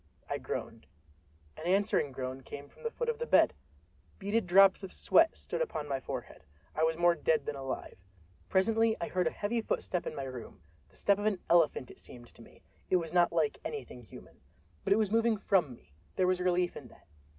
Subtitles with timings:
[0.27, 0.87] I groaned.
[1.55, 3.53] An answering groan came from the foot of the bed!
[4.17, 6.43] Beaded drops of sweat stood upon my forehead.
[6.73, 7.99] I was more dead than alive.
[8.49, 12.33] Presently I heard a heavy footstep in my room—the step of an elephant, it seemed
[12.33, 14.41] to me—it was not like anything human.
[14.83, 17.05] But it was moving from me—there was relief in that.